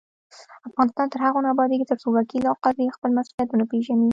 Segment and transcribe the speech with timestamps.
[0.69, 4.09] افغانستان تر هغو نه ابادیږي، ترڅو وکیل او قاضي خپل مسؤلیت ونه پیژني.